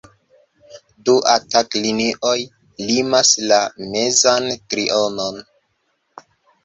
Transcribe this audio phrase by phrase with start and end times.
[1.09, 2.39] Du „atak-linioj“
[2.87, 3.61] limas la
[3.93, 5.39] mezan trionon.